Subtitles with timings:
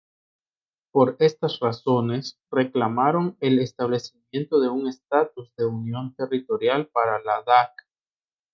[0.91, 7.83] Por estas razones, reclamaron el establecimiento de un estatus de unión territorial para Ladakh.